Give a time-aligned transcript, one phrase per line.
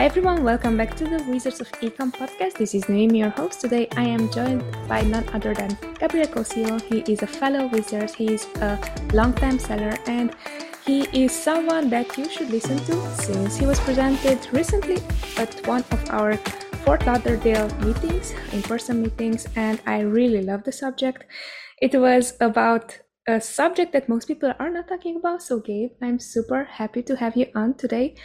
[0.00, 2.54] Hi everyone, welcome back to the Wizards of Ecom podcast.
[2.54, 3.60] This is Noemi, your host.
[3.60, 6.80] Today I am joined by none other than Gabriel Cosio.
[6.80, 8.80] He is a fellow wizard, he is a
[9.12, 10.34] long-time seller, and
[10.86, 15.02] he is someone that you should listen to since he was presented recently
[15.36, 16.38] at one of our
[16.86, 21.26] Fort Lauderdale meetings, in-person meetings, and I really love the subject.
[21.82, 25.42] It was about a subject that most people are not talking about.
[25.42, 28.16] So, Gabe, I'm super happy to have you on today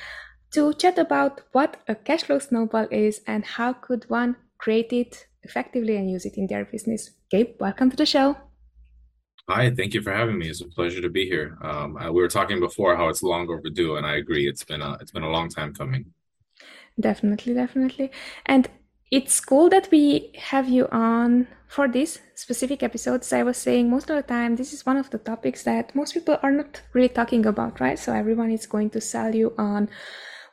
[0.55, 5.27] to chat about what a cash flow snowball is and how could one create it
[5.43, 7.11] effectively and use it in their business.
[7.29, 8.37] Gabe, welcome to the show.
[9.49, 10.47] Hi, thank you for having me.
[10.47, 11.57] It's a pleasure to be here.
[11.61, 14.47] Um, we were talking before how it's long overdue, and I agree.
[14.47, 16.05] It's been a it's been a long time coming.
[16.97, 18.09] Definitely, definitely.
[18.45, 18.69] And
[19.11, 23.21] it's cool that we have you on for this specific episode.
[23.21, 25.93] As I was saying, most of the time, this is one of the topics that
[25.93, 27.99] most people are not really talking about, right?
[27.99, 29.89] So everyone is going to sell you on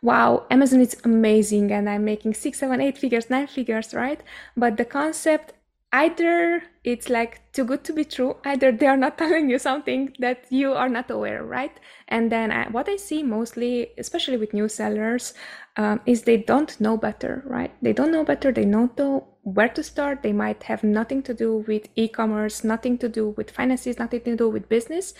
[0.02, 4.21] wow, Amazon is amazing and I'm making six, seven, eight figures, nine figures, right?
[4.57, 5.54] But the concept
[5.93, 10.13] either it's like too good to be true either they are not telling you something
[10.18, 14.54] that you are not aware right and then I, what i see mostly especially with
[14.54, 15.35] new sellers
[15.76, 19.69] um, is they don't know better right they don't know better they don't know where
[19.69, 23.98] to start they might have nothing to do with e-commerce nothing to do with finances
[23.98, 25.13] nothing to do with business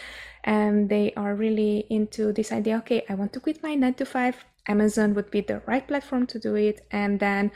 [0.45, 4.07] and they are really into this idea okay i want to quit my 9 to
[4.07, 7.51] 5 amazon would be the right platform to do it and then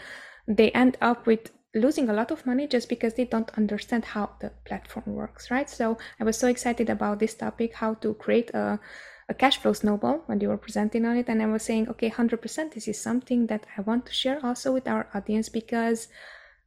[0.49, 4.31] they end up with losing a lot of money just because they don't understand how
[4.41, 5.69] the platform works, right?
[5.69, 8.81] So I was so excited about this topic, how to create a,
[9.29, 11.29] a cash flow snowball when you were presenting on it.
[11.29, 14.73] And I was saying, okay, 100%, this is something that I want to share also
[14.73, 16.09] with our audience because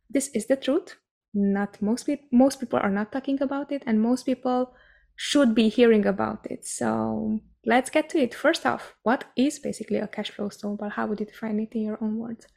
[0.10, 0.96] this is the truth.
[1.34, 4.74] Not most people, most people are not talking about it and most people
[5.16, 6.66] should be hearing about it.
[6.66, 8.34] So let's get to it.
[8.34, 10.90] First off, what is basically a cash flow snowball?
[10.90, 12.48] How would you define it in your own words?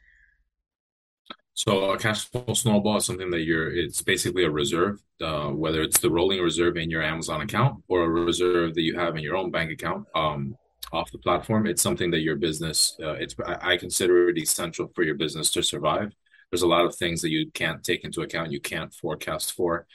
[1.55, 3.71] So a cash flow snowball is something that you're.
[3.71, 8.03] It's basically a reserve, uh, whether it's the rolling reserve in your Amazon account or
[8.03, 10.55] a reserve that you have in your own bank account um,
[10.91, 11.67] off the platform.
[11.67, 12.97] It's something that your business.
[12.99, 16.11] Uh, it's I consider it essential for your business to survive.
[16.49, 19.85] There's a lot of things that you can't take into account, you can't forecast for,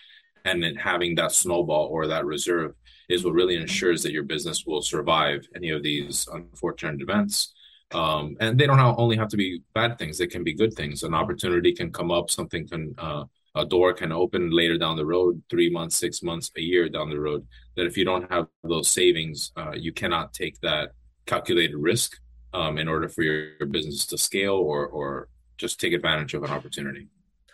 [0.44, 2.74] and then having that snowball or that reserve
[3.08, 7.54] is what really ensures that your business will survive any of these unfortunate events
[7.94, 11.02] um, and they don't only have to be bad things; they can be good things.
[11.02, 13.24] An opportunity can come up, something can uh,
[13.54, 17.08] a door can open later down the road, three months, six months, a year down
[17.08, 17.46] the road.
[17.76, 20.90] That if you don't have those savings, uh, you cannot take that
[21.26, 22.18] calculated risk
[22.52, 26.44] um, in order for your, your business to scale or or just take advantage of
[26.44, 27.08] an opportunity.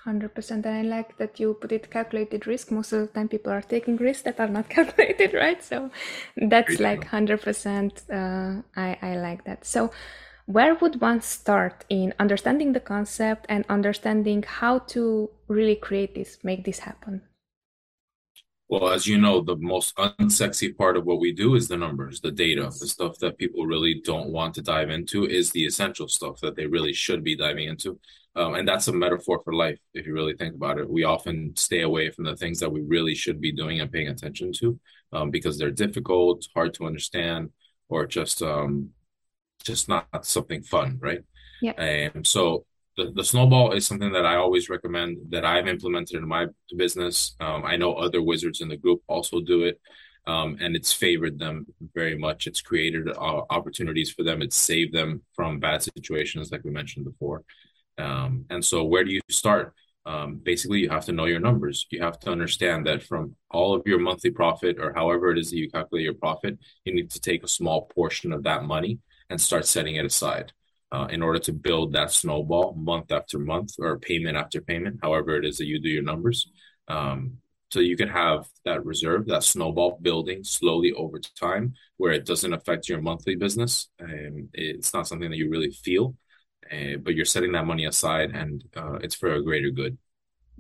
[0.07, 2.71] 100% and i like that you put it calculated risk.
[2.71, 5.63] Most of the time people are taking risks that are not calculated right?
[5.63, 5.91] So
[6.37, 9.65] that's like 100% uh, I, I like that.
[9.65, 9.91] So
[10.47, 16.39] where would one start in understanding the concept and understanding how to really create this
[16.43, 17.23] make this happen?
[18.69, 22.21] Well as you know the most unsexy part of what we do is the numbers
[22.21, 22.65] the data.
[22.79, 26.57] The stuff that people really don't want to dive into is the essential stuff that
[26.57, 27.99] they really should be diving into
[28.37, 31.53] um, and that's a metaphor for life if you really think about it we often
[31.57, 34.79] stay away from the things that we really should be doing and paying attention to
[35.13, 37.51] um, because they're difficult hard to understand
[37.89, 38.91] or just um,
[39.65, 41.23] just not something fun, right?
[41.61, 41.73] Yeah.
[41.73, 42.65] And so
[42.97, 46.47] the, the snowball is something that I always recommend that I've implemented in my
[46.77, 47.35] business.
[47.41, 49.81] Um, I know other wizards in the group also do it.
[50.27, 52.47] Um, and it's favored them very much.
[52.47, 54.41] It's created uh, opportunities for them.
[54.41, 57.45] It's saved them from bad situations, like we mentioned before.
[57.99, 59.75] Um, and so, where do you start?
[60.07, 61.87] Um, basically, you have to know your numbers.
[61.91, 65.51] You have to understand that from all of your monthly profit, or however it is
[65.51, 68.99] that you calculate your profit, you need to take a small portion of that money
[69.31, 70.53] and start setting it aside
[70.93, 75.37] uh, in order to build that snowball month after month or payment after payment, however
[75.37, 76.51] it is that you do your numbers.
[76.89, 77.39] Um,
[77.71, 82.53] so you can have that reserve, that snowball building slowly over time, where it doesn't
[82.53, 83.89] affect your monthly business.
[83.99, 86.15] and it's not something that you really feel,
[86.73, 89.99] uh, but you're setting that money aside, and uh, it's for a greater good.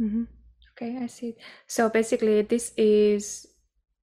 [0.00, 0.24] Mm-hmm.
[0.72, 1.36] Okay, I see.
[1.66, 3.46] So basically, this is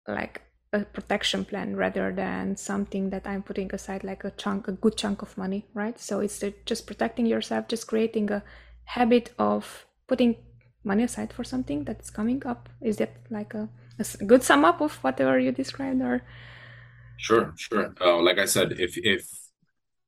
[0.07, 0.41] like
[0.73, 4.97] a protection plan rather than something that I'm putting aside like a chunk, a good
[4.97, 5.97] chunk of money, right?
[5.97, 8.43] So it's just protecting yourself, just creating a
[8.83, 10.35] habit of putting
[10.83, 12.69] money aside for something that's coming up.
[12.81, 13.69] Is that like a,
[13.99, 16.21] a good sum up of whatever you described, or?
[17.17, 17.93] Sure, sure.
[17.99, 19.25] Uh, like I said, if if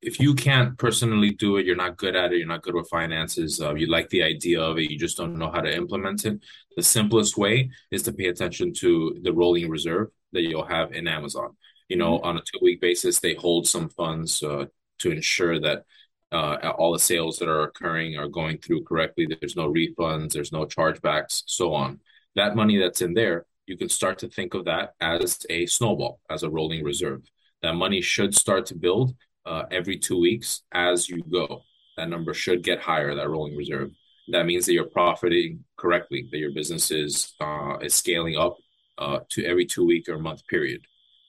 [0.01, 2.87] if you can't personally do it, you're not good at it, you're not good with
[2.89, 6.25] finances, uh, you like the idea of it, you just don't know how to implement
[6.25, 6.39] it.
[6.75, 11.07] The simplest way is to pay attention to the rolling reserve that you'll have in
[11.07, 11.57] Amazon.
[11.89, 12.27] You know, mm-hmm.
[12.27, 14.65] on a two week basis, they hold some funds uh,
[14.99, 15.83] to ensure that
[16.31, 19.27] uh, all the sales that are occurring are going through correctly.
[19.27, 21.99] There's no refunds, there's no chargebacks, so on.
[22.35, 26.19] That money that's in there, you can start to think of that as a snowball,
[26.29, 27.23] as a rolling reserve.
[27.61, 29.15] That money should start to build
[29.49, 31.63] uh, every two weeks as you go.
[31.97, 33.89] That number should get higher, that rolling reserve.
[34.29, 38.57] That means that you're profiting correctly, that your business is uh, is scaling up
[38.97, 40.81] uh, to every two week or month period.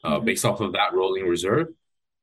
[0.04, 0.26] Uh, mm-hmm.
[0.26, 1.68] Based off of that rolling reserve,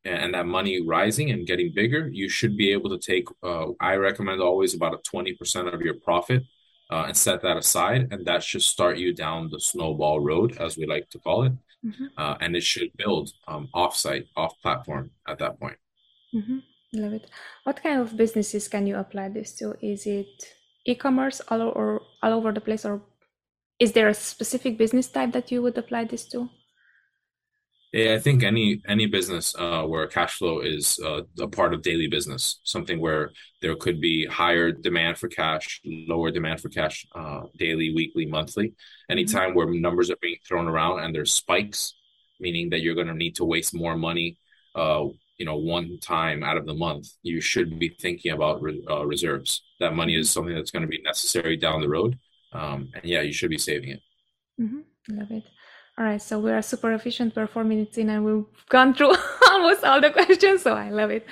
[0.08, 3.96] and that money rising and getting bigger, you should be able to take, uh, I
[3.96, 6.44] recommend always about a 20% of your profit
[6.90, 8.08] uh, and set that aside.
[8.12, 11.54] And that should start you down the snowball road, as we like to call it.
[11.86, 12.06] Mm-hmm.
[12.18, 15.78] Uh, and it should build um, off-site, off-platform at that point.
[16.36, 16.58] Mm-hmm.
[16.94, 17.30] Love it.
[17.64, 19.76] What kind of businesses can you apply this to?
[19.82, 20.28] Is it
[20.86, 23.02] e-commerce all, or, all over the place, or
[23.80, 26.50] is there a specific business type that you would apply this to?
[27.94, 31.84] Yeah, I think any any business uh, where cash flow is uh, a part of
[31.84, 33.32] daily business, something where
[33.62, 38.74] there could be higher demand for cash, lower demand for cash, uh, daily, weekly, monthly.
[39.10, 39.58] Anytime mm-hmm.
[39.58, 41.96] where numbers are being thrown around and there's spikes,
[42.42, 44.38] meaning that you're going to need to waste more money,
[44.76, 45.06] uh,
[45.38, 49.06] you know, one time out of the month, you should be thinking about re- uh,
[49.06, 49.64] reserves.
[49.80, 52.18] That money is something that's going to be necessary down the road,
[52.54, 54.02] um, and yeah, you should be saving it.
[54.60, 55.20] Mm-hmm.
[55.20, 55.44] Love it.
[55.98, 57.36] All right, so we are super efficient.
[57.36, 59.16] We're four minutes in, and we've gone through
[59.52, 60.64] almost all the questions.
[60.64, 61.26] So I love it.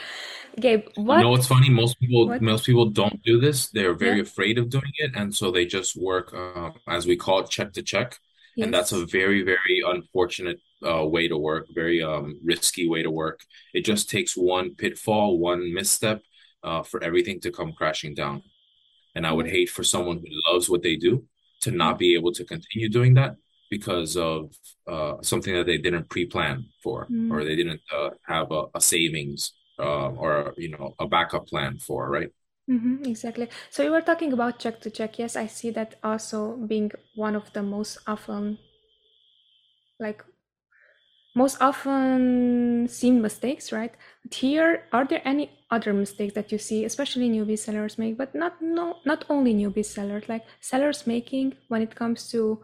[0.60, 1.18] Gabe, what?
[1.18, 1.70] You know what's funny?
[1.70, 2.42] Most people, what?
[2.42, 3.70] most people don't do this.
[3.70, 4.24] They're very yeah.
[4.24, 7.74] afraid of doing it, and so they just work, uh, as we call it, check
[7.74, 8.20] to check,
[8.56, 8.66] yes.
[8.66, 11.68] and that's a very, very unfortunate uh, way to work.
[11.74, 13.42] Very um, risky way to work.
[13.74, 16.22] It just takes one pitfall, one misstep,
[16.64, 18.44] uh, for everything to come crashing down.
[19.14, 21.24] And I would hate for someone who loves what they do
[21.62, 23.36] to not be able to continue doing that
[23.70, 24.52] because of
[24.88, 27.32] uh, something that they didn't pre-plan for mm.
[27.32, 31.78] or they didn't uh, have a, a savings uh, or you know a backup plan
[31.80, 32.30] for right
[32.70, 36.56] mm-hmm, exactly so you were talking about check to check yes i see that also
[36.68, 38.58] being one of the most often
[40.00, 40.24] like
[41.36, 43.94] most often seen mistakes right?
[44.32, 48.62] Here are there any other mistakes that you see especially newbie sellers make but not
[48.62, 52.60] no not only newbie sellers like sellers making when it comes to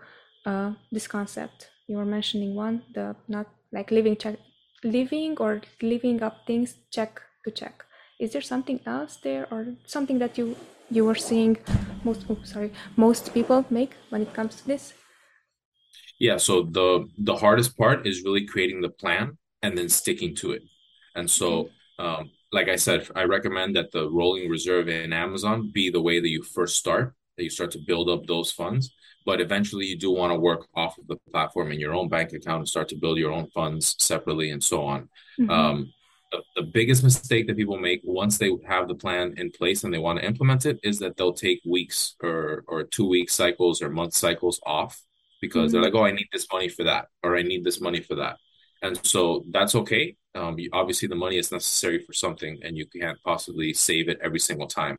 [0.46, 1.70] uh, this concept?
[1.88, 4.38] You were mentioning one the not like living check
[4.84, 7.84] living or living up things check to check.
[8.20, 10.56] Is there something else there or something that you
[10.90, 11.58] you were seeing
[12.04, 14.94] most oh, sorry most people make when it comes to this
[16.22, 20.52] yeah so the the hardest part is really creating the plan and then sticking to
[20.52, 20.64] it
[21.16, 21.70] and so
[22.00, 26.20] um, like i said i recommend that the rolling reserve in amazon be the way
[26.20, 28.94] that you first start that you start to build up those funds
[29.26, 32.34] but eventually you do want to work off of the platform in your own bank
[32.34, 35.10] account and start to build your own funds separately and so on.
[35.40, 35.50] Mm-hmm.
[35.50, 35.94] Um,
[36.32, 39.94] the, the, biggest mistake that people make once they have the plan in place and
[39.94, 43.82] they want to implement it is that they'll take weeks or or two week cycles
[43.82, 45.02] or month cycles off
[45.42, 45.82] because mm-hmm.
[45.82, 48.16] they're like, oh, I need this money for that, or I need this money for
[48.16, 48.38] that.
[48.82, 50.16] And so that's okay.
[50.34, 54.20] Um, you, obviously, the money is necessary for something, and you can't possibly save it
[54.24, 54.98] every single time.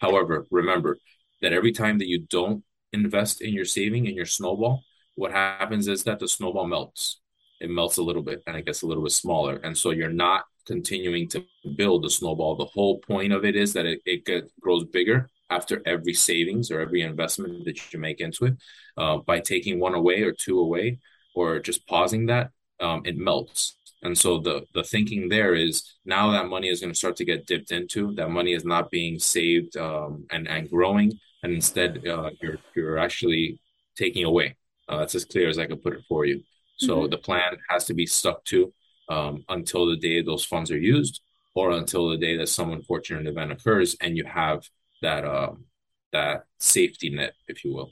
[0.00, 0.98] However, remember
[1.40, 2.62] that every time that you don't
[2.92, 4.82] invest in your saving in your snowball,
[5.14, 7.20] what happens is that the snowball melts.
[7.60, 9.56] It melts a little bit and it gets a little bit smaller.
[9.56, 11.44] And so you're not continuing to
[11.76, 12.56] build the snowball.
[12.56, 16.70] The whole point of it is that it, it get, grows bigger after every savings
[16.70, 18.54] or every investment that you make into it.
[18.96, 20.98] Uh, by taking one away or two away
[21.34, 23.76] or just pausing that, um, it melts.
[24.02, 27.24] And so the the thinking there is now that money is going to start to
[27.24, 28.14] get dipped into.
[28.14, 32.98] That money is not being saved um, and and growing and instead uh, you're you're
[32.98, 33.60] actually
[33.96, 34.56] taking away.
[34.88, 36.42] Uh, that's as clear as I could put it for you.
[36.78, 37.10] So mm-hmm.
[37.10, 38.72] the plan has to be stuck to
[39.08, 41.20] um, until the day those funds are used,
[41.54, 44.62] or until the day that some unfortunate event occurs, and you have
[45.02, 45.52] that uh,
[46.12, 47.90] that safety net, if you will.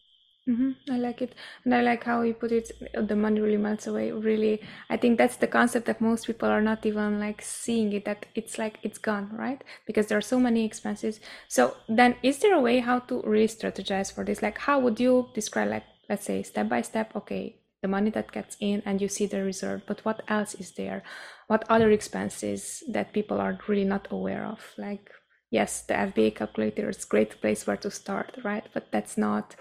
[0.49, 0.93] Mm-hmm.
[0.93, 1.37] I like it.
[1.65, 4.11] And I like how you put it, the money really melts away.
[4.11, 8.05] Really, I think that's the concept that most people are not even like seeing it,
[8.07, 9.63] that it's like it's gone, right?
[9.87, 11.21] Because there are so many expenses.
[11.47, 14.43] So then is there a way how to really strategize for this?
[14.43, 18.33] Like how would you describe like, let's say step by step, okay, the money that
[18.33, 21.05] gets in and you see the reserve, but what else is there?
[21.47, 24.61] What other expenses that people are really not aware of?
[24.77, 25.09] Like,
[25.53, 28.67] yes, the FBA calculator is a great place where to start, right?
[28.75, 29.55] But that's not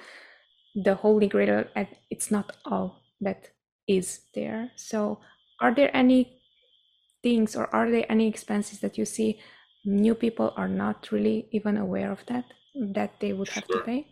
[0.75, 3.49] the holy grail and it's not all that
[3.87, 5.19] is there so
[5.59, 6.39] are there any
[7.21, 9.39] things or are there any expenses that you see
[9.83, 12.45] new people are not really even aware of that
[12.93, 13.79] that they would have sure.
[13.79, 14.07] to pay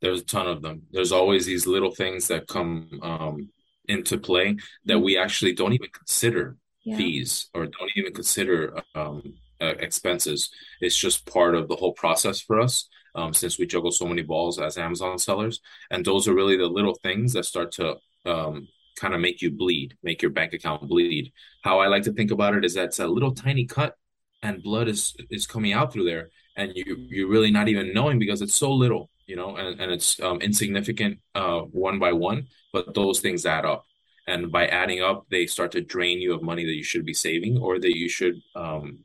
[0.00, 3.48] there's a ton of them there's always these little things that come um,
[3.88, 5.04] into play that mm-hmm.
[5.04, 6.96] we actually don't even consider yeah.
[6.96, 10.50] fees or don't even consider um, uh, expenses.
[10.80, 12.88] It's just part of the whole process for us.
[13.12, 16.68] Um, since we juggle so many balls as Amazon sellers, and those are really the
[16.68, 20.88] little things that start to um, kind of make you bleed, make your bank account
[20.88, 21.32] bleed.
[21.64, 23.96] How I like to think about it is that it's a little tiny cut,
[24.44, 28.20] and blood is is coming out through there, and you you're really not even knowing
[28.20, 32.46] because it's so little, you know, and and it's um, insignificant uh, one by one,
[32.72, 33.86] but those things add up
[34.26, 37.14] and by adding up they start to drain you of money that you should be
[37.14, 39.00] saving or that you should um,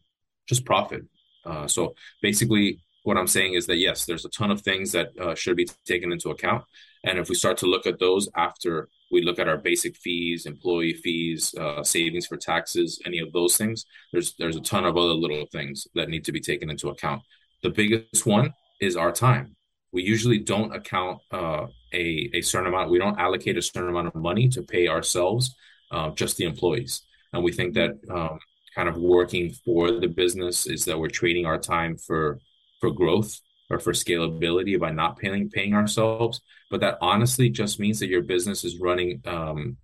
[0.48, 1.04] just profit
[1.46, 5.10] uh, so basically what i'm saying is that yes there's a ton of things that
[5.20, 6.64] uh, should be taken into account
[7.04, 10.46] and if we start to look at those after we look at our basic fees
[10.46, 14.98] employee fees uh, savings for taxes any of those things there's there's a ton of
[14.98, 17.22] other little things that need to be taken into account
[17.64, 19.56] the biggest one is our time
[19.96, 22.92] we usually don't account uh, a, a certain amount.
[22.92, 25.56] We don't allocate a certain amount of money to pay ourselves,
[25.90, 27.04] uh, just the employees.
[27.32, 28.38] And we think that um,
[28.76, 32.40] kind of working for the business is that we're trading our time for
[32.82, 33.40] for growth
[33.70, 36.42] or for scalability by not paying paying ourselves.
[36.70, 39.78] But that honestly just means that your business is running um,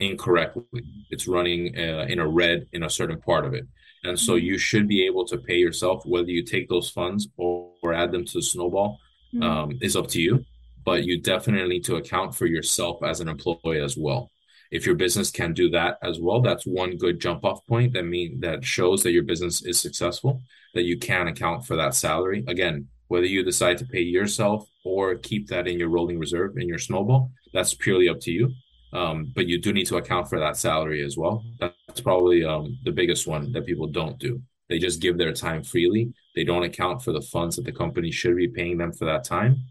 [0.00, 0.82] incorrectly.
[1.10, 3.66] It's running uh, in a red in a certain part of it.
[4.04, 4.46] And so mm-hmm.
[4.46, 8.12] you should be able to pay yourself, whether you take those funds or, or add
[8.12, 8.98] them to the snowball
[9.34, 9.42] mm-hmm.
[9.42, 10.44] um, is up to you.
[10.84, 14.30] But you definitely need to account for yourself as an employee as well.
[14.70, 18.04] If your business can do that as well, that's one good jump off point that
[18.04, 20.42] mean that shows that your business is successful,
[20.74, 22.44] that you can account for that salary.
[22.48, 26.68] Again, whether you decide to pay yourself or keep that in your rolling reserve in
[26.68, 28.52] your snowball, that's purely up to you.
[28.92, 31.44] Um, but you do need to account for that salary as well.
[31.58, 34.40] That's probably um, the biggest one that people don't do.
[34.68, 36.12] They just give their time freely.
[36.34, 39.24] They don't account for the funds that the company should be paying them for that
[39.24, 39.64] time.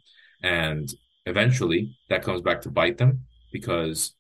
[0.44, 0.94] And
[1.26, 4.14] eventually that comes back to bite them because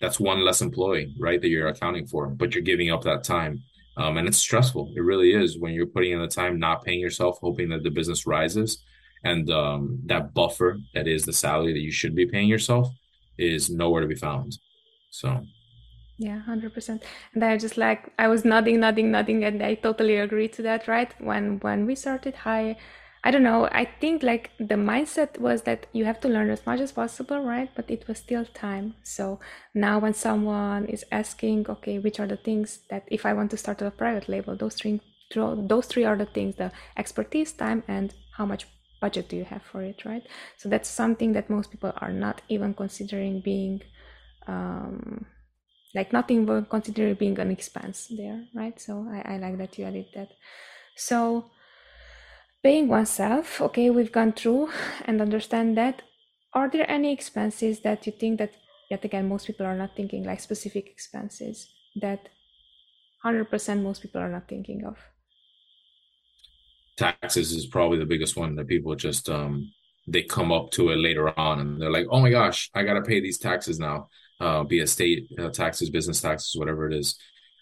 [0.00, 1.40] that's one less employee, right?
[1.40, 3.62] That you're accounting for, but you're giving up that time.
[3.96, 4.92] Um, and it's stressful.
[4.96, 7.90] It really is when you're putting in the time, not paying yourself, hoping that the
[7.90, 8.84] business rises.
[9.24, 12.88] And um, that buffer that is the salary that you should be paying yourself
[13.36, 14.56] is nowhere to be found.
[15.10, 15.44] So
[16.18, 17.02] yeah, 100%.
[17.34, 20.88] And I just like I was nodding, nodding, nodding and I totally agree to that,
[20.88, 21.12] right?
[21.20, 22.76] When when we started high,
[23.24, 26.64] I don't know, I think like the mindset was that you have to learn as
[26.64, 27.68] much as possible, right?
[27.74, 28.94] But it was still time.
[29.02, 29.40] So
[29.74, 33.56] now when someone is asking, okay, which are the things that if I want to
[33.56, 35.00] start a private label, those three
[35.34, 38.66] those three are the things, the expertise, time and how much
[38.98, 40.26] budget do you have for it, right?
[40.56, 43.82] So that's something that most people are not even considering being
[44.46, 45.26] um
[45.94, 49.84] like nothing will consider being an expense there right so I, I like that you
[49.86, 50.28] added that
[50.96, 51.50] so
[52.62, 54.68] paying oneself okay we've gone through
[55.04, 56.02] and understand that
[56.54, 58.52] are there any expenses that you think that
[58.90, 61.68] yet again most people are not thinking like specific expenses
[62.00, 62.28] that
[63.24, 64.96] 100% most people are not thinking of
[66.96, 69.70] taxes is probably the biggest one that people just um
[70.06, 73.02] they come up to it later on and they're like oh my gosh i gotta
[73.02, 74.08] pay these taxes now
[74.40, 77.18] uh, be it state uh, taxes, business taxes, whatever it is.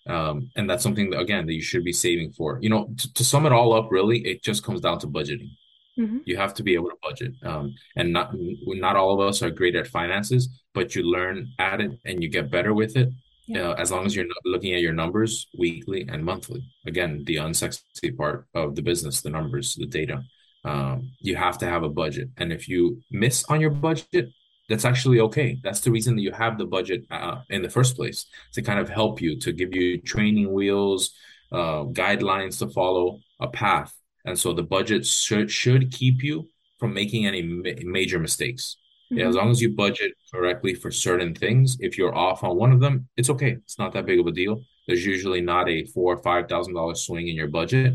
[0.07, 2.59] Um, and that's something that, again that you should be saving for.
[2.63, 5.51] You know, to, to sum it all up, really, it just comes down to budgeting.
[5.99, 6.19] Mm-hmm.
[6.27, 9.51] You have to be able to budget, um, and not not all of us are
[9.51, 13.09] great at finances, but you learn at it and you get better with it.
[13.49, 13.71] Yeah.
[13.71, 16.65] Uh, as long as you're looking at your numbers weekly and monthly.
[16.85, 20.25] Again, the unsexy part of the business, the numbers, the data.
[20.65, 24.31] Um, you have to have a budget, and if you miss on your budget,
[24.69, 25.59] that's actually okay.
[25.63, 28.81] That's the reason that you have the budget uh, in the first place to kind
[28.81, 31.13] of help you, to give you training wheels,
[31.53, 33.95] uh, guidelines to follow, a path.
[34.25, 38.77] And so the budget should, should keep you from making any ma- major mistakes.
[39.13, 39.21] Mm-hmm.
[39.21, 42.73] Yeah, as long as you budget correctly for certain things, if you're off on one
[42.73, 43.53] of them, it's okay.
[43.53, 44.63] It's not that big of a deal.
[44.89, 47.95] There's usually not a four or five thousand dollar swing in your budget.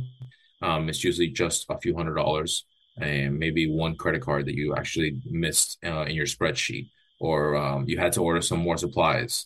[0.61, 2.65] Um, it's usually just a few hundred dollars
[2.97, 7.85] and maybe one credit card that you actually missed uh, in your spreadsheet, or um,
[7.87, 9.45] you had to order some more supplies,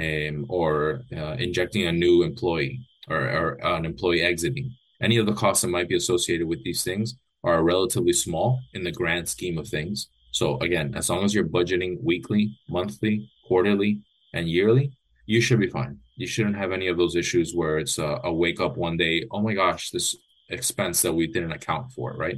[0.00, 4.74] um, or uh, injecting a new employee or, or, an employee exiting.
[5.00, 8.82] Any of the costs that might be associated with these things are relatively small in
[8.82, 10.08] the grand scheme of things.
[10.32, 14.00] So again, as long as you're budgeting weekly, monthly, quarterly,
[14.34, 14.92] and yearly,
[15.26, 15.98] you should be fine.
[16.16, 19.26] You shouldn't have any of those issues where it's a, a wake up one day,
[19.30, 20.16] oh my gosh, this
[20.50, 22.36] expense that we didn't account for, right?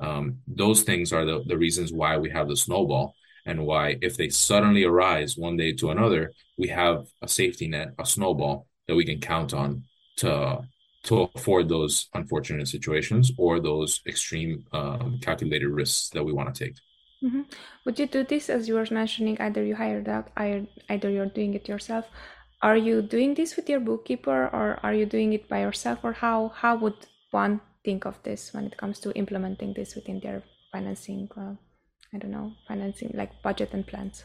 [0.00, 3.14] Um, those things are the, the reasons why we have the snowball
[3.46, 7.94] and why if they suddenly arise one day to another, we have a safety net,
[7.98, 9.84] a snowball that we can count on
[10.16, 10.60] to
[11.02, 16.64] to afford those unfortunate situations or those extreme um, calculated risks that we want to
[16.64, 16.76] take.
[17.24, 17.42] Mm-hmm.
[17.84, 19.40] Would you do this as you were mentioning?
[19.40, 22.04] Either you hired out, either you're doing it yourself.
[22.62, 26.12] Are you doing this with your bookkeeper, or are you doing it by yourself, or
[26.12, 26.96] how how would
[27.30, 31.54] one think of this when it comes to implementing this within their financing uh,
[32.14, 34.24] i don't know financing like budget and plans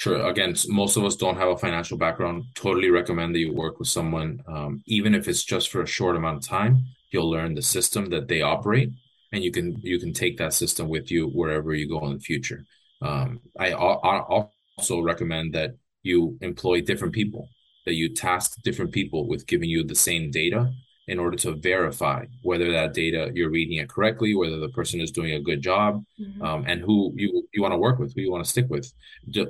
[0.00, 0.30] Sure.
[0.30, 2.44] Again, most of us don't have a financial background.
[2.54, 6.16] Totally recommend that you work with someone, um, even if it's just for a short
[6.16, 6.86] amount of time.
[7.10, 8.88] You'll learn the system that they operate,
[9.30, 12.18] and you can you can take that system with you wherever you go in the
[12.18, 12.64] future.
[13.02, 14.46] Um, I, I
[14.78, 15.72] also recommend that
[16.02, 17.50] you employ different people,
[17.84, 20.72] that you task different people with giving you the same data
[21.06, 25.10] in order to verify whether that data you're reading it correctly, whether the person is
[25.10, 26.42] doing a good job, mm-hmm.
[26.42, 28.92] um, and who you you want to work with, who you want to stick with.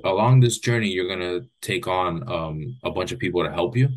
[0.04, 3.88] along this journey, you're gonna take on um, a bunch of people to help you,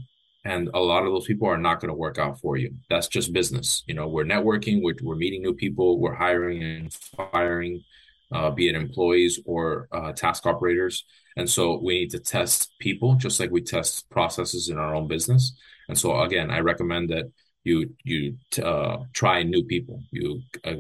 [0.46, 2.74] and a lot of those people are not going to work out for you.
[2.90, 3.84] That's just business.
[3.88, 7.84] You know, we're networking, we're we're meeting new people, we're hiring and firing,
[8.32, 11.06] uh, be it employees or uh, task operators.
[11.38, 15.08] And so we need to test people just like we test processes in our own
[15.08, 15.56] business.
[15.88, 17.32] And so again, I recommend that
[17.64, 20.02] you you uh, try new people.
[20.12, 20.74] You uh,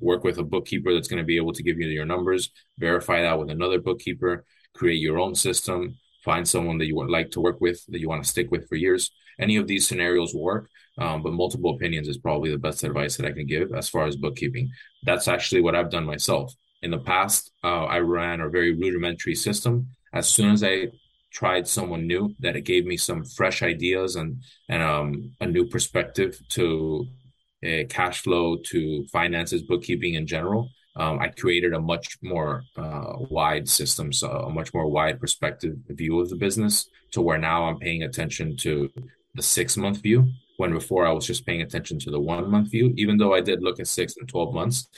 [0.00, 2.50] work with a bookkeeper that's going to be able to give you your numbers.
[2.78, 4.44] Verify that with another bookkeeper.
[4.74, 5.96] Create your own system.
[6.24, 8.68] Find someone that you would like to work with that you want to stick with
[8.68, 9.10] for years.
[9.40, 10.68] Any of these scenarios work,
[10.98, 14.06] um, but multiple opinions is probably the best advice that I can give as far
[14.06, 14.70] as bookkeeping.
[15.04, 16.52] That's actually what I've done myself.
[16.82, 19.88] In the past, uh, I ran a very rudimentary system.
[20.12, 20.88] As soon as I
[21.38, 25.64] tried someone new that it gave me some fresh ideas and and um, a new
[25.74, 27.06] perspective to
[27.64, 30.68] uh, cash flow to finances bookkeeping in general.
[30.96, 35.74] Um, i created a much more uh, wide system so a much more wide perspective
[36.00, 36.74] view of the business
[37.12, 38.70] to where now i'm paying attention to
[39.36, 40.20] the six month view
[40.56, 42.86] when before i was just paying attention to the one month view.
[43.02, 44.88] Even though i did look at six and 12 months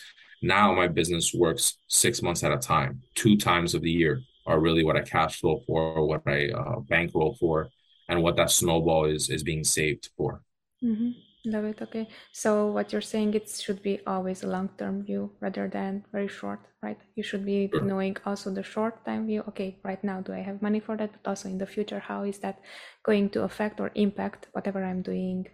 [0.40, 1.64] now my business works
[2.04, 2.92] six months at a time
[3.22, 4.14] two times of the year
[4.50, 7.70] are really what I cash flow for, what I uh, bankroll for,
[8.08, 10.42] and what that snowball is is being saved for.
[10.84, 11.10] Mm-hmm.
[11.46, 11.80] Love it.
[11.80, 12.06] Okay.
[12.32, 16.60] So what you're saying it should be always a long-term view rather than very short,
[16.82, 16.98] right?
[17.16, 17.80] You should be sure.
[17.80, 19.42] knowing also the short-time view.
[19.48, 21.10] Okay, right now do I have money for that?
[21.12, 22.60] But also in the future, how is that
[23.04, 25.46] going to affect or impact whatever I'm doing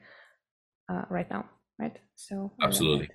[0.89, 1.45] uh, right now,
[1.79, 1.97] right?
[2.17, 3.11] So absolutely,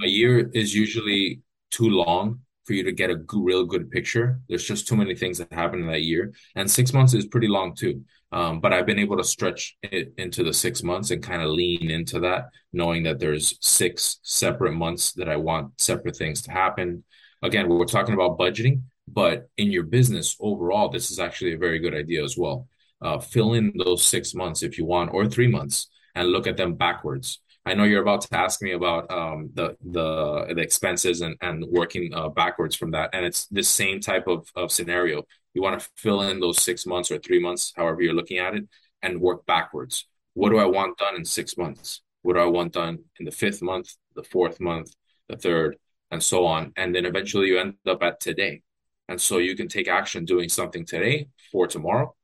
[0.00, 4.40] a year is usually too long for you to get a real good picture.
[4.48, 7.48] There's just too many things that happen in that year, and six months is pretty
[7.48, 8.02] long too.
[8.30, 11.50] Um, but I've been able to stretch it into the six months and kind of
[11.50, 16.50] lean into that, knowing that there's six separate months that I want separate things to
[16.50, 17.04] happen.
[17.42, 21.78] Again, we're talking about budgeting, but in your business overall, this is actually a very
[21.78, 22.68] good idea as well.
[23.02, 26.56] Uh, fill in those six months if you want, or three months, and look at
[26.56, 27.40] them backwards.
[27.64, 31.64] I know you're about to ask me about um, the the the expenses and and
[31.66, 35.24] working uh, backwards from that, and it's the same type of of scenario.
[35.54, 38.54] You want to fill in those six months or three months, however you're looking at
[38.54, 38.64] it,
[39.02, 40.06] and work backwards.
[40.34, 42.00] What do I want done in six months?
[42.22, 44.94] What do I want done in the fifth month, the fourth month,
[45.28, 45.76] the third,
[46.10, 46.72] and so on?
[46.76, 48.62] And then eventually you end up at today.
[49.08, 52.14] And so you can take action doing something today for tomorrow,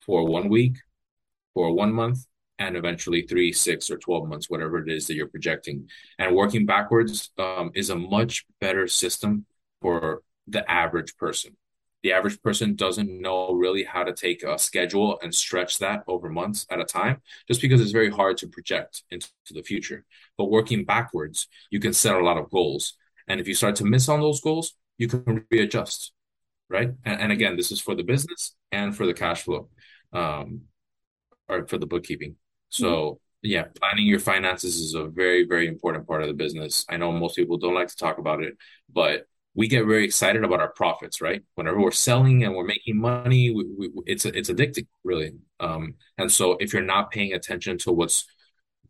[0.00, 0.76] for one week,
[1.54, 2.20] for one month,
[2.58, 5.88] and eventually three, six, or 12 months, whatever it is that you're projecting.
[6.18, 9.46] And working backwards um, is a much better system
[9.82, 11.56] for the average person.
[12.02, 16.28] The average person doesn't know really how to take a schedule and stretch that over
[16.28, 20.04] months at a time, just because it's very hard to project into the future.
[20.38, 22.94] But working backwards, you can set a lot of goals.
[23.26, 26.12] And if you start to miss on those goals, you can readjust,
[26.68, 26.92] right?
[27.04, 29.68] And, and again, this is for the business and for the cash flow,
[30.12, 30.62] um,
[31.48, 32.36] or for the bookkeeping.
[32.68, 36.84] So yeah, planning your finances is a very, very important part of the business.
[36.88, 38.56] I know most people don't like to talk about it,
[38.92, 41.42] but we get very excited about our profits, right?
[41.54, 45.32] Whenever we're selling and we're making money, we, we, it's it's addicting, really.
[45.60, 48.26] Um, and so if you're not paying attention to what's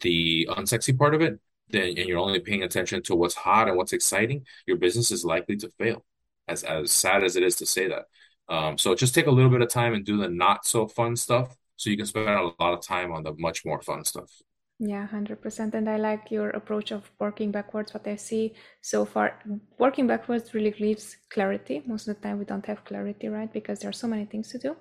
[0.00, 1.38] the unsexy part of it,
[1.70, 5.24] then and you're only paying attention to what's hot and what's exciting, your business is
[5.24, 6.04] likely to fail.
[6.48, 8.04] As as sad as it is to say that.
[8.48, 11.16] Um, so just take a little bit of time and do the not so fun
[11.16, 14.30] stuff so you can spend a lot of time on the much more fun stuff.
[14.78, 19.42] Yeah 100% and i like your approach of working backwards what i see so far.
[19.78, 21.82] Working backwards really gives clarity.
[21.86, 23.50] Most of the time we don't have clarity right?
[23.50, 24.76] Because there are so many things to do.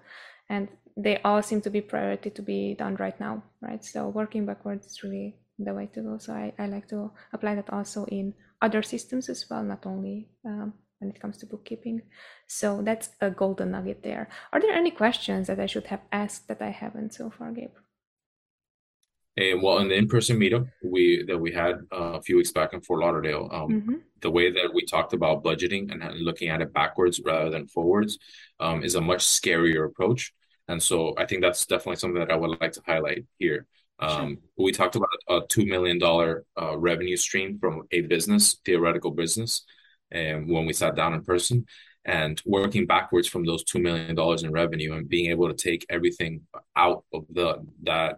[0.50, 3.84] And they all seem to be priority to be done right now right?
[3.84, 6.18] So working backwards is really the way to go.
[6.18, 10.28] So i, I like to apply that also in other systems as well not only
[10.46, 10.74] um,
[11.06, 12.02] when it comes to bookkeeping.
[12.48, 14.30] So that's a golden nugget there.
[14.52, 17.70] Are there any questions that I should have asked that I haven't so far, Gabe?
[19.38, 22.74] And well, in the in-person meetup we that we had uh, a few weeks back
[22.74, 23.96] in Fort Lauderdale, um, mm-hmm.
[24.22, 28.18] the way that we talked about budgeting and looking at it backwards rather than forwards
[28.62, 30.34] um, is a much scarier approach.
[30.70, 33.68] And so I think that's definitely something that I would like to highlight here.
[34.00, 34.66] Um, sure.
[34.66, 39.66] We talked about a two million dollar uh, revenue stream from a business, theoretical business,
[40.12, 41.66] and when we sat down in person,
[42.06, 45.86] and working backwards from those two million dollars in revenue and being able to take
[45.90, 46.42] everything
[46.76, 48.16] out of the that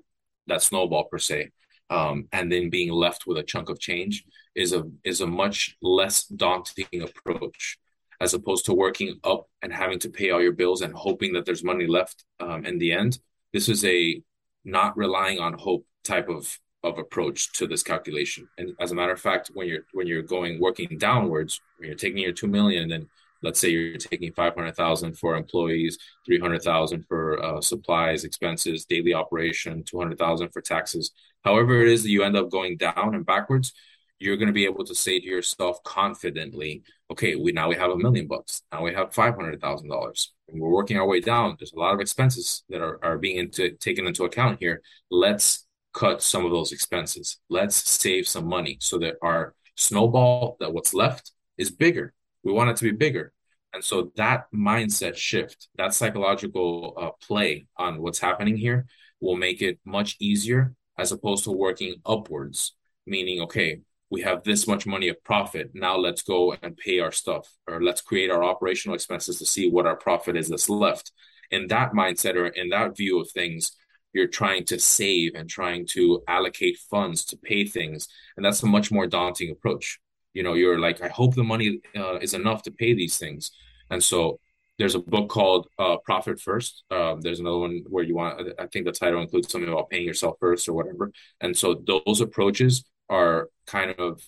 [0.48, 1.52] that snowball per se,
[1.90, 5.78] um, and then being left with a chunk of change is a is a much
[5.82, 7.78] less daunting approach
[8.20, 11.46] as opposed to working up and having to pay all your bills and hoping that
[11.46, 13.20] there's money left um, in the end.
[13.54, 14.22] This is a
[14.66, 18.48] not relying on hope type of of approach to this calculation.
[18.58, 21.98] And as a matter of fact, when you're when you're going working downwards, when you're
[21.98, 23.10] taking your two million and then
[23.44, 30.50] let's say you're taking 500,000 for employees, 300,000 for uh, supplies, expenses, daily operation, 200,000
[30.50, 31.12] for taxes.
[31.44, 33.74] However it is that you end up going down and backwards,
[34.20, 37.92] you're going to be able to say to yourself confidently, okay, we now we have
[37.92, 38.64] a million bucks.
[38.72, 40.28] Now we have $500,000.
[40.50, 41.56] And we're working our way down.
[41.60, 44.82] There's a lot of expenses that are, are being into, taken into account here.
[45.12, 45.67] Let's
[45.98, 47.40] cut some of those expenses.
[47.50, 52.14] Let's save some money so that our snowball, that what's left is bigger.
[52.44, 53.34] We want it to be bigger.
[53.74, 58.86] And so that mindset shift, that psychological uh, play on what's happening here
[59.20, 64.68] will make it much easier as opposed to working upwards, meaning, okay, we have this
[64.68, 65.72] much money of profit.
[65.74, 69.70] Now let's go and pay our stuff, or let's create our operational expenses to see
[69.70, 71.12] what our profit is that's left.
[71.50, 73.74] In that mindset or in that view of things,
[74.18, 78.08] you're trying to save and trying to allocate funds to pay things.
[78.36, 80.00] And that's a much more daunting approach.
[80.34, 83.52] You know, you're like, I hope the money uh, is enough to pay these things.
[83.92, 84.40] And so
[84.78, 86.84] there's a book called uh, Profit First.
[86.92, 90.06] Um, there's another one where you want, I think the title includes something about paying
[90.06, 91.12] yourself first or whatever.
[91.42, 94.22] And so those approaches are kind of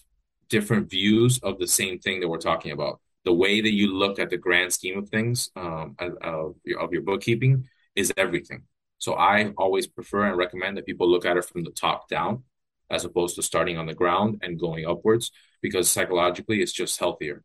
[0.49, 2.99] different views of the same thing that we're talking about.
[3.25, 7.01] The way that you look at the grand scheme of things um, of, of your
[7.01, 8.63] bookkeeping is everything.
[8.99, 12.43] So I always prefer and recommend that people look at it from the top down
[12.91, 15.31] as opposed to starting on the ground and going upwards
[15.61, 17.43] because psychologically it's just healthier.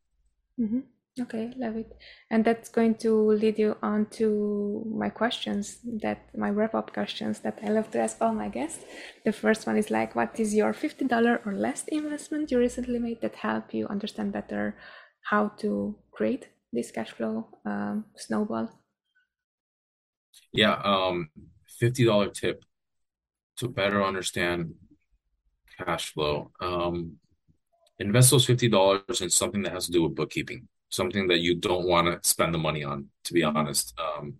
[0.61, 0.81] Mm-hmm.
[1.21, 1.97] Okay, love it.
[2.29, 7.39] And that's going to lead you on to my questions that my wrap up questions
[7.41, 8.85] that I love to ask all my guests.
[9.25, 13.21] The first one is like, what is your $50 or less investment you recently made
[13.21, 14.77] that help you understand better
[15.31, 18.71] how to create this cash flow um, snowball?
[20.55, 21.29] Yeah, um,
[21.83, 22.65] $50 tip
[23.59, 24.75] to better understand
[25.77, 26.51] cash flow.
[26.61, 27.17] Um,
[27.99, 31.87] invest those $50 in something that has to do with bookkeeping something that you don't
[31.87, 33.93] want to spend the money on, to be honest.
[33.99, 34.35] Um,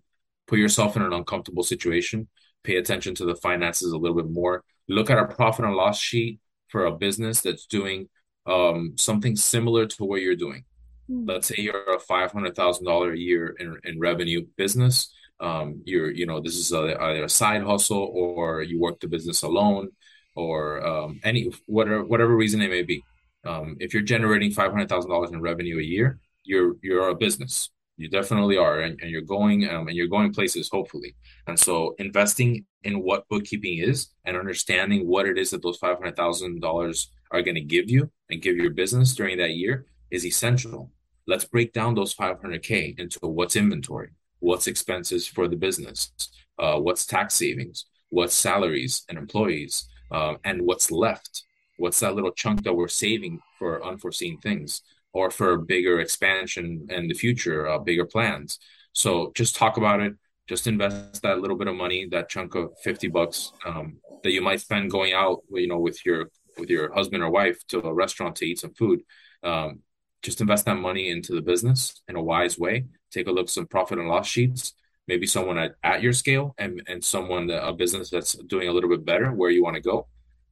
[0.47, 2.27] put yourself in an uncomfortable situation,
[2.63, 4.63] pay attention to the finances a little bit more.
[4.87, 8.09] Look at a profit and loss sheet for a business that's doing
[8.45, 10.63] um, something similar to what you're doing.
[11.09, 11.27] Mm.
[11.27, 15.13] Let's say you're a five hundred thousand dollar a year in, in revenue business.
[15.39, 19.07] Um, you're, you know, this is a, either a side hustle or you work the
[19.07, 19.89] business alone,
[20.35, 23.03] or um, any whatever whatever reason it may be.
[23.45, 27.15] Um, if you're generating five hundred thousand dollars in revenue a year, you're you're a
[27.15, 27.69] business.
[27.97, 31.15] You definitely are and, and you're going um, and you're going places hopefully.
[31.47, 37.07] And so investing in what bookkeeping is and understanding what it is that those $500000
[37.31, 40.91] are going to give you and give your business during that year is essential.
[41.25, 46.11] Let's break down those 500k into what's inventory what's expenses for the business
[46.59, 51.43] uh, what's tax savings what's salaries and employees uh, and what's left
[51.77, 54.81] what's that little chunk that we're saving for unforeseen things
[55.15, 58.59] or for bigger expansion in the future, uh, bigger plans.
[58.91, 60.13] So just talk about it.
[60.47, 64.41] Just invest that little bit of money, that chunk of fifty bucks um, that you
[64.41, 67.93] might spend going out, you know, with your with your husband or wife to a
[67.93, 69.01] restaurant to eat some food.
[69.41, 69.79] Um,
[70.25, 72.85] just invest that money into the business in a wise way.
[73.11, 74.73] Take a look at some profit and loss sheets.
[75.07, 78.73] Maybe someone at, at your scale and and someone that, a business that's doing a
[78.75, 80.07] little bit better where you want to go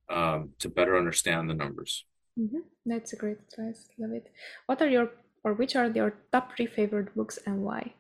[0.10, 2.06] um, to better understand the numbers.
[2.40, 2.60] Mm-hmm.
[2.86, 3.90] That's a great advice.
[3.98, 4.28] Love it.
[4.68, 5.10] What are your
[5.44, 7.94] or which are your top three favorite books and why?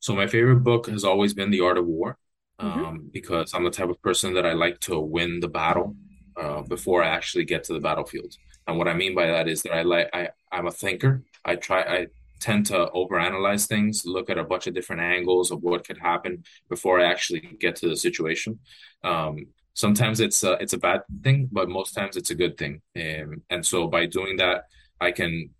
[0.00, 2.16] So my favorite book has always been The Art of War,
[2.60, 2.84] mm-hmm.
[2.84, 5.96] um, because I'm the type of person that I like to win the battle
[6.40, 8.34] uh, before I actually get to the battlefield.
[8.66, 11.22] And what I mean by that is that I like I I'm a thinker.
[11.44, 12.06] I try I
[12.40, 16.44] tend to overanalyze things, look at a bunch of different angles of what could happen
[16.68, 18.58] before I actually get to the situation.
[19.04, 22.82] Um, sometimes it's a, it's a bad thing, but most times it's a good thing.
[22.96, 24.64] Um, and so by doing that,
[25.00, 25.50] I can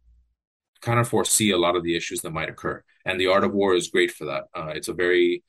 [0.80, 2.82] kind of foresee a lot of the issues that might occur.
[3.04, 4.44] And the Art of War is great for that.
[4.54, 5.44] Uh, it's a very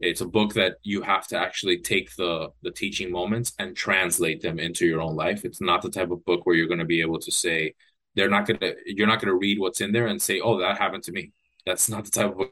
[0.00, 4.40] it's a book that you have to actually take the the teaching moments and translate
[4.42, 5.44] them into your own life.
[5.44, 7.74] It's not the type of book where you're going to be able to say
[8.18, 11.04] they're not to you're not to read what's in there and say, "Oh, that happened
[11.04, 11.32] to me."
[11.64, 12.50] That's not the type of book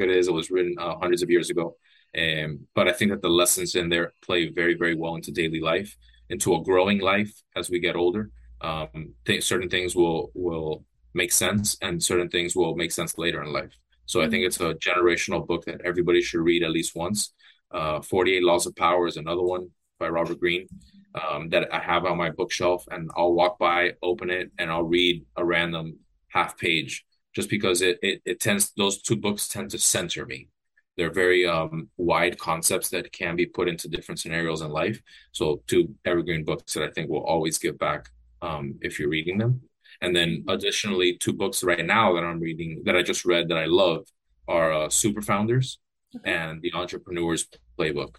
[0.00, 0.28] it is.
[0.28, 1.76] It was written uh, hundreds of years ago
[2.16, 5.60] Um, but I think that the lessons in there play very, very well into daily
[5.60, 5.96] life,
[6.30, 8.30] into a growing life as we get older.
[8.60, 13.42] Um, th- certain things will will make sense, and certain things will make sense later
[13.42, 13.74] in life.
[14.06, 14.72] So I think mm-hmm.
[14.72, 17.32] it's a generational book that everybody should read at least once.
[17.70, 20.68] Uh, 48 Laws of Power is another one by Robert Greene
[21.14, 24.82] um, that I have on my bookshelf, and I'll walk by, open it, and I'll
[24.82, 25.98] read a random
[26.28, 30.48] half page just because it, it, it tends those two books tend to center me
[30.96, 35.00] they're very um, wide concepts that can be put into different scenarios in life.
[35.32, 38.08] So two evergreen books that I think will always give back
[38.42, 39.60] um, if you're reading them.
[40.00, 43.58] And then additionally, two books right now that I'm reading that I just read that
[43.58, 44.06] I love
[44.46, 45.78] are uh, Super Founders
[46.24, 47.46] and The Entrepreneur's
[47.78, 48.16] Playbook.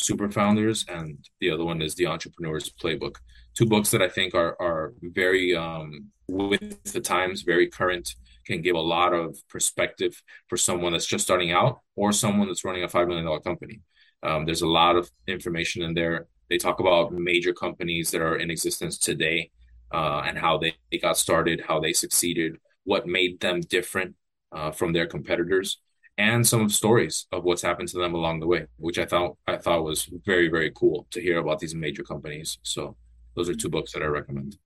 [0.00, 3.16] Super Founders and the other one is The Entrepreneur's Playbook.
[3.54, 8.14] Two books that I think are are very um, with the times, very current,
[8.46, 12.64] can give a lot of perspective for someone that's just starting out or someone that's
[12.64, 13.80] running a $5 million company.
[14.22, 16.26] Um, there's a lot of information in there.
[16.48, 19.50] They talk about major companies that are in existence today
[19.92, 24.14] uh, and how they, they, got started, how they succeeded, what made them different
[24.52, 25.80] uh, from their competitors,
[26.18, 29.36] and some of stories of what's happened to them along the way, which I thought
[29.46, 32.58] I thought was very very cool to hear about these major companies.
[32.62, 32.96] So
[33.34, 34.56] those are two books that I recommend.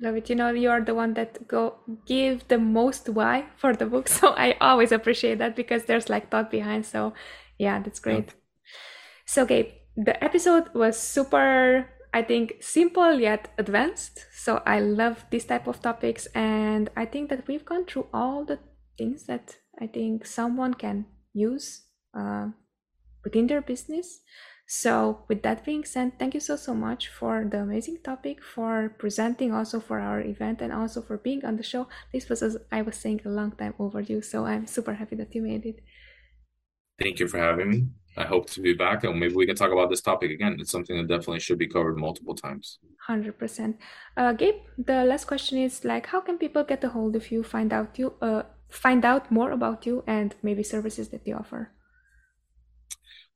[0.00, 0.28] Love it.
[0.28, 4.08] You know, you are the one that go give the most why for the book.
[4.18, 6.84] So I always appreciate that because there's like thought behind.
[6.86, 7.14] So
[7.58, 8.26] yeah, that's great.
[8.26, 8.32] Yeah.
[9.26, 14.26] So Gabe, the episode was super, I think, simple yet advanced.
[14.32, 16.26] So I love this type of topics.
[16.34, 18.58] And I think that we've gone through all the
[18.98, 21.82] things that I think someone can use
[22.16, 22.48] uh,
[23.22, 24.20] within their business.
[24.66, 28.94] So, with that being said, thank you so, so much for the amazing topic, for
[28.98, 31.86] presenting also for our event, and also for being on the show.
[32.14, 34.22] This was, as I was saying, a long time overdue.
[34.22, 35.80] So, I'm super happy that you made it.
[36.98, 37.88] Thank you for having me.
[38.16, 40.56] I hope to be back and maybe we can talk about this topic again.
[40.60, 42.78] It's something that definitely should be covered multiple times.
[43.08, 43.74] 100%.
[44.16, 47.42] Uh, Gabe, the last question is like, how can people get a hold of you,
[47.42, 51.70] find out you, uh, find out more about you, and maybe services that you offer?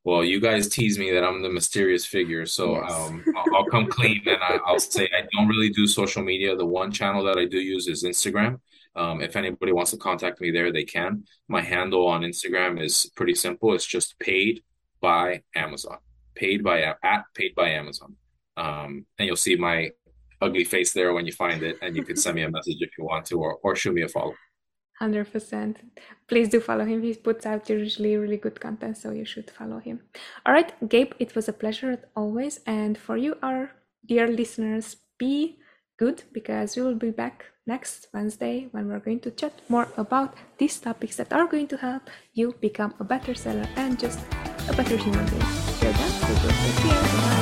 [0.03, 2.91] well, you guys tease me that I'm the mysterious figure, so yes.
[2.91, 6.55] um, I'll, I'll, come clean and I, will say I don't really do social media.
[6.55, 8.59] The one channel that I do use is Instagram.
[8.95, 11.25] Um, if anybody wants to contact me there, they can.
[11.47, 13.73] My handle on Instagram is pretty simple.
[13.73, 14.63] It's just paid
[15.01, 15.97] by Amazon.
[16.33, 18.15] Paid by at paid by Amazon.
[18.55, 19.91] Um, and you'll see my
[20.41, 22.97] ugly face there when you find it, and you can send me a message if
[22.97, 24.33] you want to, or or shoot me a follow.
[25.01, 25.77] 100%.
[26.27, 27.01] Please do follow him.
[27.03, 30.01] He puts out usually really good content, so you should follow him.
[30.45, 32.59] All right, Gabe, it was a pleasure as always.
[32.65, 33.71] And for you, our
[34.05, 35.57] dear listeners, be
[35.97, 40.33] good because we will be back next Wednesday when we're going to chat more about
[40.57, 44.19] these topics that are going to help you become a better seller and just
[44.69, 45.49] a better human being.
[45.79, 47.38] Till then, take care.